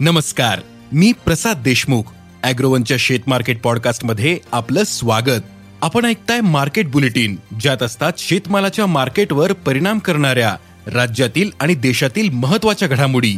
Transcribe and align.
नमस्कार 0.00 0.60
मी 0.92 1.12
प्रसाद 1.12 1.62
देशमुख 1.62 2.02
अॅग्रोवनच्या 2.42 2.96
शेत 3.00 3.20
मार्केट 3.26 3.62
पॉडकास्टमध्ये 3.62 4.38
आपलं 4.52 4.84
स्वागत. 4.84 5.42
आपण 5.82 6.04
ऐकताय 6.04 6.40
मार्केट 6.40 6.90
बुलेटिन 6.90 7.36
ज्यात 7.60 7.82
असतात 7.82 8.12
शेतमालाच्या 8.18 8.86
मार्केटवर 8.86 9.52
परिणाम 9.52 9.98
करणाऱ्या 9.98 10.56
राज्यातील 10.86 11.50
आणि 11.60 11.74
देशातील 11.74 12.28
महत्त्वाच्या 12.30 12.88
घडामोडी. 12.88 13.34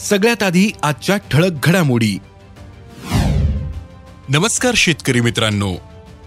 सगळ्यात 0.00 0.42
आधी 0.42 0.70
आजच्या 0.82 1.16
ठळक 1.16 1.52
घडामोडी. 1.62 2.18
नमस्कार 4.28 4.72
शेतकरी 4.76 5.20
मित्रांनो. 5.20 5.74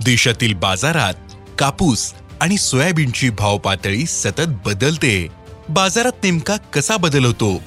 देशातील 0.05 0.53
बाजारात 0.53 1.13
कापूस 1.59 2.13
आणि 2.41 2.57
सोयाबीनची 2.57 3.29
भाव 3.29 3.57
पातळी 3.57 4.05
सतत 4.05 4.49
बदलते. 4.65 5.27
बाजारात 5.69 6.23
नेमका 6.23 6.57
कसा 6.57 6.97
बदल 6.97 7.25
होतो? 7.25 7.61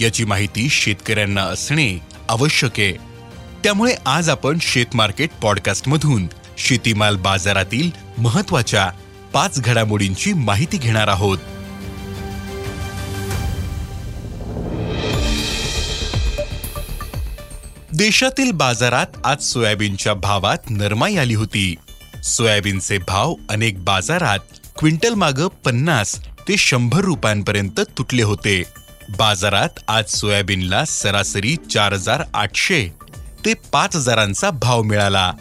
याची 0.00 0.24
माहिती 0.24 0.68
शेतकऱ्यांना 0.68 1.42
असणे 1.42 1.98
आवश्यक 2.28 2.70
आहे. 2.78 2.92
त्यामुळे 3.64 3.94
आज 4.06 4.28
आपण 4.28 4.58
शेतमार्केट 4.60 5.30
पॉडकास्टमधून 5.42 6.26
शेतीमाल 6.58 7.16
बाजारातील 7.16 7.90
महत्त्वाच्या 8.18 8.90
पाच 9.32 9.60
घडामोडींची 9.60 10.32
माहिती 10.32 10.78
घेणार 10.78 11.08
आहोत. 11.08 11.38
देशातील 17.92 18.50
बाजारात 18.50 19.06
आज 19.24 19.42
सोयाबीनच्या 19.42 20.14
भावात 20.14 20.70
नरमाई 20.70 21.16
आली 21.16 21.34
होती. 21.34 21.74
सोयाबीनचे 22.24 22.98
भाव 22.98 23.34
अनेक 23.48 23.84
बाजारात 23.84 24.38
क्विंटल 24.78 25.14
माग 25.14 25.46
पन्नास 25.64 26.20
ते 26.48 26.56
शंभर 26.56 27.00
रुपयांपर्यंत 27.00 27.80
तुटले 27.98 28.22
होते. 28.22 28.62
बाजारात 29.08 29.68
आज 29.88 30.04
सोयाबीनला 30.08 30.84
सरासरी 30.84 31.56
चार 31.56 31.92
हजार 31.92 32.22
आठशे 32.34 32.88
ते 33.44 33.54
पाच 33.54 33.96
हजारांचा 33.96 34.50
भाव 34.50 34.82
मिळाला. 34.82 35.32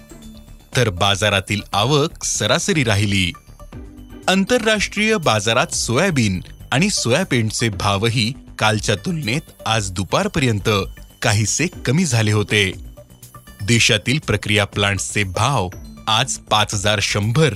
तर 0.76 0.90
बाजारातील 0.90 1.62
आवक 1.74 2.24
सरासरी 2.24 2.84
राहिली. 2.84 3.32
आंतरराष्ट्रीय 4.28 5.18
बाजारात 5.18 5.68
सोयाबीन 5.68 6.42
आणि 6.72 6.90
सोयाबीनचे 6.90 7.70
भावही 7.70 8.34
कालच्या 8.60 8.96
तुलनेत 8.96 9.42
आज 9.66 9.92
दुपारपर्यंत 9.92 10.70
काहीसे 11.22 11.68
कमी 11.68 12.06
झाले 12.06 12.32
होते. 12.32 12.72
देशातील 13.62 14.20
प्रक्रिया 14.28 14.66
प्लांट्सचे 14.66 15.24
भाव 15.24 15.70
आज 16.08 16.34
पाच 16.34 16.74
हजार 16.74 17.00
शंभर 17.02 17.54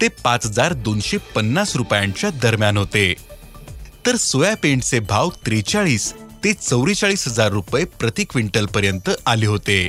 ते 0.00 0.08
पाच 0.08 0.46
हजार 0.46 0.72
दोनशे 0.72 1.16
पन्नास 1.16 1.76
रुपयांच्या 1.76 2.30
दरम्यान 2.30 2.76
होते. 2.76 3.14
तर 4.06 4.16
सोया 4.16 4.54
पेंटचे 4.62 4.98
भाव 5.00 5.30
त्रेचाळीस 5.46 6.12
ते 6.44 6.52
चौवेचाळीस 6.52 7.26
हजार 7.28 7.50
रुपये 7.52 7.84
प्रति 8.00 8.24
क्विंटल 8.24 8.66
पर्यंत 8.66 9.10
आले 9.26 9.46
होते. 9.46 9.88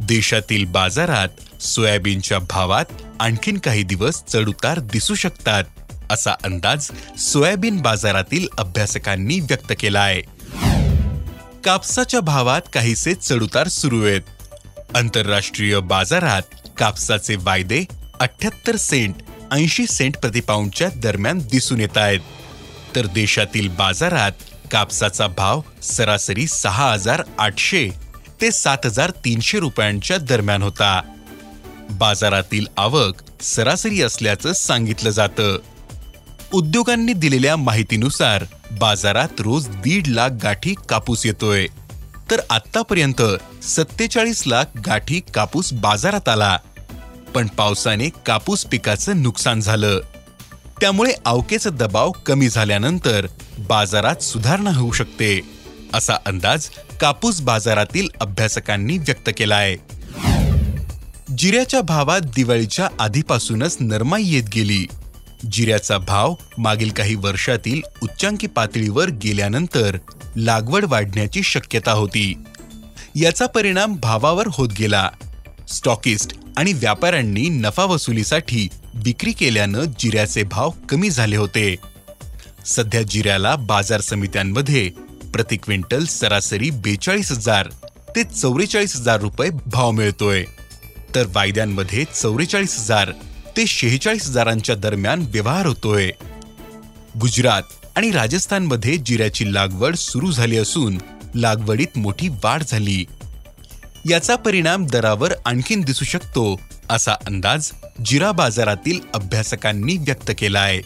देशातील 0.00 0.64
बाजारात 0.64 1.62
सोयाबीनच्या 1.62 2.38
भावात 2.50 2.84
आणखीन 3.20 3.58
काही 3.58 3.82
दिवस 3.82 4.22
चढउतार 4.28 4.78
दिसू 4.92 5.14
शकतात 5.14 5.64
असा 6.10 6.34
अंदाज 6.44 6.90
सोयाबीन 7.18 7.80
बाजारातील 7.82 8.46
अभ्यासकांनी 8.58 9.38
व्यक्त 9.40 9.72
केला 9.80 10.00
आहे 10.00 10.20
कापसाच्या 11.64 12.20
भावात 12.20 12.62
काहीसे 12.72 13.14
चढउतार 13.14 13.68
सुरू 13.68 14.04
आहेत. 14.04 14.22
आंतरराष्ट्रीय 14.96 15.78
बाजारात 15.80 16.42
कापसाचे 16.76 17.36
वायदे 17.36 17.84
अठ्याहत्तर 18.20 18.76
सेंट 18.76 19.22
ऐंशी 19.52 19.86
सेंट 19.86 20.16
प्रतिपाऊंडच्या 20.16 20.88
दरम्यान 20.96 21.38
दिसून 21.50 21.80
येत 21.80 21.98
आहेत. 21.98 22.20
तर 22.96 23.06
देशातील 23.06 23.68
बाजारात 23.68 24.32
कापसाचा 24.70 25.26
भाव 25.26 25.60
सरासरी 25.82 26.46
सहा 26.46 26.92
हजार 26.92 27.22
आठशे 27.38 27.90
ते 28.40 28.50
सात 28.50 28.78
हजार 28.84 29.10
तीनशे 29.10 29.58
रुपयांच्या 29.58 30.18
दरम्यान 30.18 30.62
होता. 30.62 31.02
बाजारातील 31.90 32.66
आवक 32.76 33.42
सरासरी 33.42 34.02
असल्याचं 34.02 34.52
सांगितलं 34.52 35.10
जातं. 35.10 35.58
उद्योगांनी 36.52 37.12
दिलेल्या 37.12 37.56
माहितीनुसार 37.56 38.44
बाजारात 38.70 39.28
रोज 39.38 39.68
दीड 39.68 40.06
लाख 40.08 40.30
गाठी 40.30 40.74
कापूस 40.88 41.26
येतोय. 41.26 41.66
तर 42.30 42.40
आतापर्यंत 42.50 43.22
सत्तेचाळीस 43.64 44.46
लाख 44.46 44.64
गाठी 44.86 45.20
कापूस 45.34 45.72
बाजारात 45.72 46.28
आला. 46.28 46.58
पण 47.34 47.46
पावसाने 47.46 48.08
कापूस 48.08 48.64
पिकाचं 48.64 49.22
नुकसान 49.22 49.60
झालं. 49.60 50.00
त्यामुळे 50.82 51.12
अवकेचा 51.24 51.70
दबाव 51.70 52.10
कमी 52.10 52.48
झाल्यानंतर 52.48 53.26
बाजारात 53.58 54.22
सुधारणा 54.22 54.70
होऊ 54.70 54.92
शकते 54.92 55.40
असा 55.94 56.12
अंदाज 56.26 56.68
कापूस 57.00 57.40
बाजारातील 57.40 58.08
अभ्यासकांनी 58.20 58.98
व्यक्त 58.98 59.30
केलाय. 59.36 59.76
जिऱ्याच्या 61.38 61.80
भावात 61.80 62.20
दिवाळीच्या 62.20 62.88
आधीपासूनच 62.98 63.76
नरमाई 63.80 64.22
येत 64.24 64.42
गेली. 64.54 64.86
जिऱ्याचा 65.52 65.98
भाव 65.98 66.34
मागील 66.58 66.90
काही 66.90 67.14
वर्षातील 67.14 67.80
उच्चांकी 68.02 68.46
पातळीवर 68.46 69.08
गेल्यानंतर 69.10 69.96
लागवड 70.36 70.84
वाढण्याची 70.84 71.42
शक्यता 71.42 71.92
होती. 71.92 72.34
याचा 73.14 73.46
परिणाम 73.46 73.96
भावावर 73.96 74.44
होत 74.48 74.68
गेला. 74.78 75.10
स्टॉकिस्ट 75.68 76.32
आणि 76.56 76.72
व्यापाऱ्यांनी 76.72 77.48
नफा 77.48 77.84
वसुलीसाठी 77.84 78.68
विक्री 78.94 79.32
केल्यानं 79.32 79.84
जिऱ्याचे 79.98 80.42
भाव 80.42 80.70
कमी 80.88 81.10
झाले 81.10 81.36
होते. 81.36 81.76
सध्या 82.66 83.02
जिऱ्याला 83.02 83.56
बाजार 83.56 84.00
समित्यांमध्ये 84.00 84.90
प्रति 85.32 85.56
क्विंटल 85.56 86.04
सरासरी 86.04 86.70
बेचाळीस 86.70 87.32
हजार 87.32 87.68
ते 88.16 88.24
चौवेचाळीस 88.24 88.96
हजार 88.96 89.20
रुपये 89.20 89.50
भाव 89.66 89.90
मिळतोय. 89.90 90.44
तर 91.14 91.26
वायद्यांमध्ये 91.34 92.04
चौवेचाळीस 92.04 92.78
हजार 92.78 93.10
ते 93.56 93.66
शेहेचाळीस 93.66 94.28
हजारांच्या 94.28 94.74
दरम्यान 94.74 95.24
व्यवहार 95.28 95.66
होतोय. 95.66 96.10
गुजरात 97.20 97.62
आणि 97.96 98.10
राजस्थानमध्ये 98.10 98.96
जिऱ्याची 98.96 99.54
लागवड 99.54 99.94
सुरू 99.94 100.32
झाली 100.32 100.56
असून 100.56 100.98
लागवडीत 101.34 101.98
मोठी 101.98 102.28
वाढ 102.28 102.62
झाली. 102.68 103.04
याचा 104.08 104.36
परिणाम 104.36 104.86
दरावर 104.86 105.32
आणखीन 105.46 105.80
दिसू 105.80 106.04
शकतो 106.04 106.60
असा 106.90 107.12
अंदाज 107.12 107.70
जिरा 108.04 108.32
बाजारातील 108.32 109.00
अभ्यासकांनी 109.14 109.96
व्यक्त 109.96 110.30
केला 110.38 110.60
आहे 110.60 110.80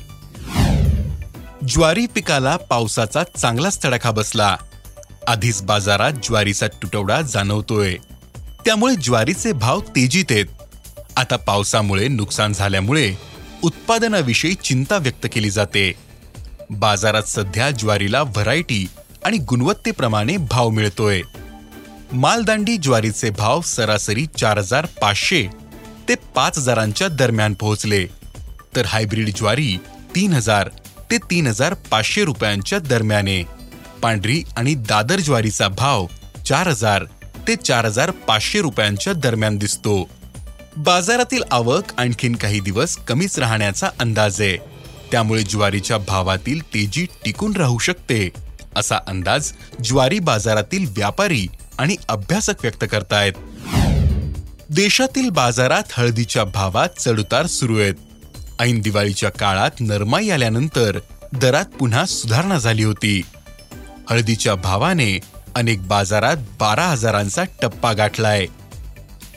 ज्वारी 1.69 2.07
पिकाला 2.07 2.57
पावसाचा 2.57 3.23
चांगलाच 3.37 3.85
तडाखा 3.85 4.11
बसला. 4.11 4.57
आधीच 5.27 5.63
बाजारात 5.63 6.13
ज्वारीचा 6.23 6.67
तुटवडा 6.67 7.21
जाणवतोय. 7.21 7.97
त्यामुळे 8.65 8.95
ज्वारीचे 8.95 9.53
भाव 9.53 9.81
तेजीत 9.81 10.25
आहेत. 10.31 10.45
आता 11.17 11.37
पावसामुळे 11.37 12.09
नुकसान 12.09 12.53
झाल्यामुळे 12.53 13.15
उत्पादनाविषयी 13.63 14.55
चिंता 14.55 14.97
व्यक्त 14.97 15.27
केली 15.33 15.51
जाते. 15.51 15.93
बाजारात 16.71 17.23
सध्या 17.23 17.71
ज्वारीला 17.71 18.23
व्हरायटी 18.23 18.87
आणि 19.25 19.37
गुणवत्तेप्रमाणे 19.37 20.37
भाव 20.37 20.69
मिळतोय. 20.69 21.23
मालदांडी 22.13 22.77
ज्वारीचे 22.77 23.31
भाव 23.31 23.61
सरासरी 23.61 24.27
चार 24.37 24.59
हजार 24.59 24.87
पाचशे 25.01 25.47
ते 26.09 26.15
पाच 26.35 26.59
हजारांच्या 26.59 27.09
दरम्यान 27.09 27.55
पोहोचले. 27.55 28.07
तर 28.77 28.87
हायब्रीड 28.87 29.31
ज्वारी 29.37 29.77
तीन 30.15 30.33
हजार 30.33 30.69
ते 31.11 31.17
तीन 31.31 31.47
हजार 31.47 31.75
पाचशे 31.91 32.25
रुपयांच्या 32.25 32.79
दरम्याने. 32.79 33.43
पांढरी 34.03 34.43
आणि 34.57 34.75
दादर 34.75 35.21
ज्वारीचा 35.21 35.69
भाव 35.69 36.07
चार 36.47 36.69
हजार 36.69 37.05
ते 37.49 37.57
चार 37.57 37.85
हजार 37.85 38.11
पाचशे 38.11 38.61
रुपयांच्या 38.61 39.13
दरम्यान 39.13 39.59
दिसतो. 39.59 40.09
बाजारातील 40.77 41.43
आवक 41.51 41.93
आणखीन 41.99 42.37
काही 42.37 42.61
दिवस 42.61 42.97
कमीच 42.97 43.39
राहण्याचा 43.39 43.89
अंदाज 44.01 44.41
आहे. 44.41 44.57
त्यामुळे 45.13 45.43
ज्वारीच्या 45.43 45.99
भावातील 45.99 46.61
तेजी 46.75 47.07
टिकून 47.25 47.57
राहू 47.57 47.79
शकते 47.79 48.29
असा 48.77 48.99
अंदाज 49.07 49.53
ज्वारी 49.85 50.19
बाजारातील 50.19 50.87
व्यापारी 50.89 51.47
आणि 51.79 51.97
अभ्यासक 52.09 52.55
व्यक्त 52.63 52.85
करतायत. 52.91 53.33
देशातील 54.71 55.31
बाजारात 55.31 55.83
हळदीच्या 55.93 56.45
भावात 56.45 56.89
चढउतार 56.99 57.47
सुरू 57.47 57.79
आहेत. 57.79 57.95
ऐन 58.61 58.81
दिवाळीच्या 58.81 59.31
काळात 59.31 59.71
नरमाई 59.81 60.31
आल्यानंतर 60.31 60.99
दरात 61.33 61.65
पुन्हा 61.65 62.05
सुधारणा 62.05 62.59
झाली 62.59 62.85
होती. 62.85 63.23
हळदीच्या 64.11 64.55
भावाने 64.55 65.19
अनेक 65.55 65.89
बाजारात 65.89 66.37
बारा 66.37 66.87
हजारांचा 66.87 67.45
टप्पा 67.63 67.93
गाठलाय. 67.93 68.47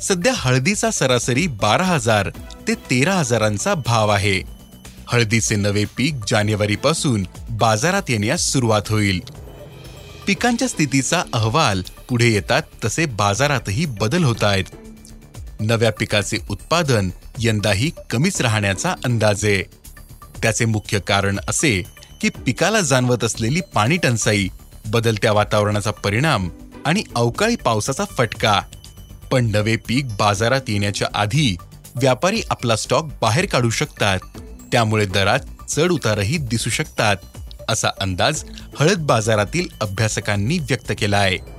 सध्या 0.01 0.33
हळदीचा 0.36 0.91
सरासरी 0.91 1.47
बारा 1.47 1.83
हजार 1.83 2.30
ते 2.68 2.74
तेरा 2.74 3.15
हजारांचा 3.15 3.74
भाव 3.74 4.09
आहे. 4.09 4.41
हळदीचे 5.07 5.56
नवे 5.56 5.86
पीक 5.97 6.15
जानेवारीपासून 6.27 7.27
बाजारात 7.50 8.03
येण्यास 8.09 8.41
सुरुवात 8.41 8.81
होईल. 8.89 9.21
पिकांच्या 10.27 10.68
स्थितीचा 10.68 11.24
अहवाल 11.33 11.81
पुढे 12.09 12.27
येतात 12.27 12.61
तसे 12.85 13.06
बाजारातही 13.06 13.85
बदल 13.85 14.23
होत 14.23 14.44
आहेत. 14.44 14.63
नव्या 15.59 15.91
पिकाचे 15.91 16.38
उत्पादन 16.50 17.09
यंदाही 17.39 17.91
कमीच 18.09 18.41
राहण्याचा 18.41 18.95
अंदाज 19.06 19.45
आहे. 19.45 19.63
त्याचे 20.41 20.65
मुख्य 20.65 21.00
कारण 21.00 21.39
असे 21.47 21.83
की 22.21 22.29
पिकाला 22.29 22.81
जाणवत 22.81 23.23
असलेली 23.23 23.61
पाणी 23.73 23.97
टंचाई 23.97 24.47
बदलत्या 24.88 25.31
वातावरणाचा 25.31 25.91
परिणाम 25.91 26.50
आणि 26.85 27.03
अवकाळी 27.15 27.56
पावसाचा 27.56 28.06
फटका. 28.06 28.62
पण 29.31 29.45
नवे 29.45 29.75
पीक 29.75 30.07
बाजारात 30.07 30.62
येण्याच्या 30.67 31.07
आधी 31.13 31.55
व्यापारी 31.95 32.41
आपला 32.50 32.75
स्टॉक 32.75 33.09
बाहेर 33.21 33.45
काढू 33.45 33.69
शकतात. 33.69 34.19
त्यामुळे 34.71 35.05
दरात 35.05 35.39
चढ 35.69 35.91
उतारही 35.91 36.38
दिसू 36.38 36.69
शकतात 36.69 37.15
असा 37.69 37.88
अंदाज 38.00 38.44
हळद 38.79 38.97
बाजारातील 38.97 39.67
अभ्यासकांनी 39.81 40.59
व्यक्त 40.59 40.91
केला 41.00 41.17
आहे. 41.17 41.58